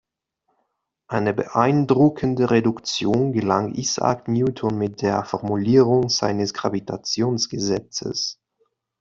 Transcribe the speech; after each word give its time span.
Eine 1.07 1.31
beeindruckende 1.35 2.49
Reduktion 2.49 3.33
gelang 3.33 3.75
Isaac 3.75 4.27
Newton 4.27 4.79
mit 4.79 5.03
der 5.03 5.23
Formulierung 5.25 6.09
seines 6.09 6.55
Gravitationsgesetzes. 6.55 8.39